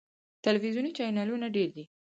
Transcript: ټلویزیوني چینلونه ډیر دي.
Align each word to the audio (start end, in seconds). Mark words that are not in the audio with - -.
ټلویزیوني 0.43 0.91
چینلونه 0.97 1.47
ډیر 1.55 1.69
دي. 1.75 1.85